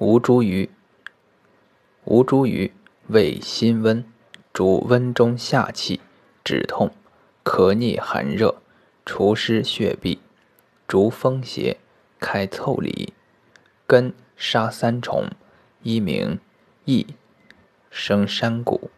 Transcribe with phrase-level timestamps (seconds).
[0.00, 0.68] 吴茱萸，
[2.04, 2.70] 吴茱萸
[3.08, 4.04] 味辛温，
[4.52, 6.00] 主温中下气，
[6.44, 6.92] 止痛，
[7.42, 8.62] 咳逆寒热，
[9.04, 10.18] 除湿血痹，
[10.86, 11.78] 逐风邪，
[12.20, 13.12] 开腠理。
[13.88, 15.24] 根杀三虫，
[15.82, 16.38] 一名
[16.84, 17.04] 益，
[17.90, 18.92] 生山谷。